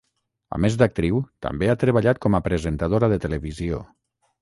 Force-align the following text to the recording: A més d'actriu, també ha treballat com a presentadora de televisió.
A 0.55 0.57
més 0.63 0.77
d'actriu, 0.81 1.19
també 1.47 1.71
ha 1.73 1.77
treballat 1.85 2.23
com 2.27 2.41
a 2.41 2.43
presentadora 2.51 3.15
de 3.15 3.25
televisió. 3.29 3.89